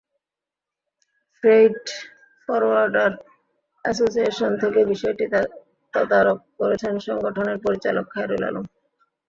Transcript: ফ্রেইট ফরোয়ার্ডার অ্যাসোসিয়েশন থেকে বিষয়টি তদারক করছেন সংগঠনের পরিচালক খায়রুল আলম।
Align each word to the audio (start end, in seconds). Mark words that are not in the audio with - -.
ফ্রেইট 1.35 1.83
ফরোয়ার্ডার 2.49 3.11
অ্যাসোসিয়েশন 3.85 4.51
থেকে 4.61 4.79
বিষয়টি 4.91 5.25
তদারক 5.93 6.39
করছেন 6.59 6.93
সংগঠনের 7.07 7.57
পরিচালক 7.65 8.05
খায়রুল 8.13 8.43
আলম। 8.49 8.65